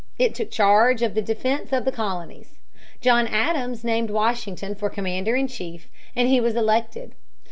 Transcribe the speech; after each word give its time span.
It 0.17 0.33
took 0.33 0.49
charge 0.49 1.03
of 1.03 1.13
the 1.13 1.21
defense 1.21 1.71
of 1.71 1.85
the 1.85 1.91
colonies. 1.91 2.57
John 3.01 3.27
Adams 3.27 3.83
named 3.83 4.09
Washington 4.09 4.73
for 4.73 4.89
commander 4.89 5.35
in 5.35 5.45
chief, 5.47 5.87
and 6.15 6.27
he 6.27 6.41
was 6.41 6.55
elected. 6.55 7.13